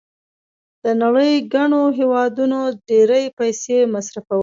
د 0.83 0.85
نړۍ 1.03 1.33
ګڼو 1.53 1.83
هېوادونو 1.99 2.59
ډېرې 2.89 3.23
پیسې 3.37 3.77
مصرفولې. 3.93 4.39